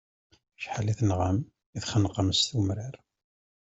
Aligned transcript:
Acḥal 0.59 0.87
i 0.91 0.93
tenɣam, 0.99 1.37
i 1.77 1.79
txenqem 1.83 2.29
s 2.33 2.41
umrar. 2.59 2.95